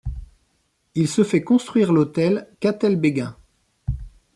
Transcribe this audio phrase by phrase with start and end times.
[0.95, 3.35] Il se fait construire l'hôtel Catel-Béghin.